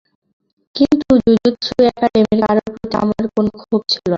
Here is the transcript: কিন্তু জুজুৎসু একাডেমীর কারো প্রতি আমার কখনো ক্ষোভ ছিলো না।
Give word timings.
কিন্তু 0.75 1.11
জুজুৎসু 1.23 1.73
একাডেমীর 1.89 2.39
কারো 2.43 2.61
প্রতি 2.67 2.95
আমার 3.03 3.23
কখনো 3.25 3.49
ক্ষোভ 3.59 3.81
ছিলো 3.89 3.99
না। 3.99 4.09